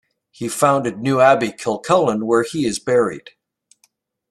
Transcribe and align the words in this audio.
He 0.31 0.49
founded 0.49 0.97
New 0.97 1.19
Abbey, 1.19 1.51
Kilcullen, 1.51 2.25
where 2.25 2.41
he 2.41 2.65
is 2.65 2.79
buried. 2.79 3.33